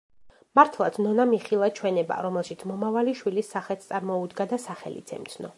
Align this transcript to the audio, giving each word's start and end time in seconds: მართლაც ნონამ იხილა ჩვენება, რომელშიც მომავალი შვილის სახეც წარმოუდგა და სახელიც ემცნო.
მართლაც 0.59 0.95
ნონამ 1.07 1.35
იხილა 1.39 1.69
ჩვენება, 1.81 2.17
რომელშიც 2.29 2.65
მომავალი 2.73 3.15
შვილის 3.23 3.55
სახეც 3.57 3.89
წარმოუდგა 3.93 4.53
და 4.55 4.65
სახელიც 4.69 5.19
ემცნო. 5.21 5.49